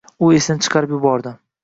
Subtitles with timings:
[0.27, 1.35] U esini chiqarib yubordi.